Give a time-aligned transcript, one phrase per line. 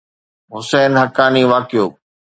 [0.53, 1.87] حسين حقاني واقعو